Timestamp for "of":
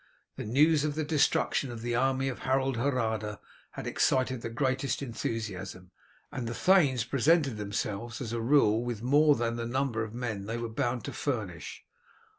0.83-0.95, 1.69-1.83, 2.27-2.39, 10.03-10.15